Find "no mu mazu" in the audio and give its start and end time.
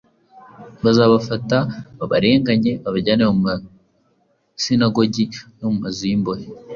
5.57-6.03